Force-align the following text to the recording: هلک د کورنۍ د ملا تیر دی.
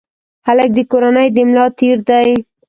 هلک 0.47 0.69
د 0.75 0.79
کورنۍ 0.91 1.27
د 1.33 1.37
ملا 1.49 1.65
تیر 1.79 1.97
دی. 2.09 2.29